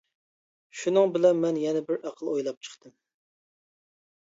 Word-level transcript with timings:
شۇنىڭ 0.83 1.13
بىلەن 1.19 1.39
مەن 1.45 1.61
يەنە 1.67 1.85
بىر 1.93 2.03
ئەقىل 2.09 2.35
ئويلاپ 2.35 2.67
چىقتىم. 2.71 2.99